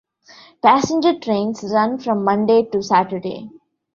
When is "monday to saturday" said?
2.23-3.51